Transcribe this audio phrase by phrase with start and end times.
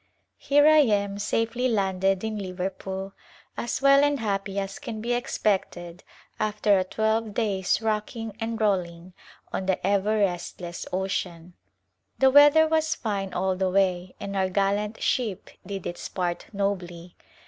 [0.39, 3.13] Here I am, safely landed in Liverpool,
[3.55, 6.03] as well and happy as can be expected
[6.39, 9.13] after a twelve days' rocking and rolling
[9.53, 11.53] on the ever restless ocean.
[12.17, 17.15] The weather was fine all the way and our gallant ship did its part nobly.